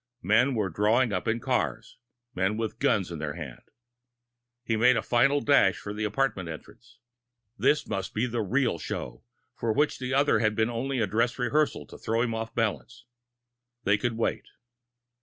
Men 0.23 0.55
were 0.55 0.71
drawing 0.71 1.13
up 1.13 1.27
in 1.27 1.39
cars 1.39 1.99
men 2.33 2.57
with 2.57 2.79
guns 2.79 3.11
in 3.11 3.19
their 3.19 3.35
hands. 3.35 3.65
He 4.63 4.75
made 4.75 4.97
a 4.97 5.03
final 5.03 5.41
dash 5.41 5.77
for 5.77 5.93
the 5.93 6.05
apartment 6.05 6.49
entrance. 6.49 6.97
This 7.55 7.85
must 7.87 8.11
be 8.15 8.25
the 8.25 8.41
real 8.41 8.79
show 8.79 9.23
for 9.55 9.71
which 9.71 9.99
the 9.99 10.11
other 10.11 10.39
had 10.39 10.55
been 10.55 10.71
only 10.71 10.97
a 10.99 11.05
dress 11.05 11.37
rehearsal 11.37 11.85
to 11.85 11.99
throw 11.99 12.23
him 12.23 12.33
off 12.33 12.55
balance. 12.55 13.05
They 13.83 13.99
could 13.99 14.17
wait. 14.17 14.47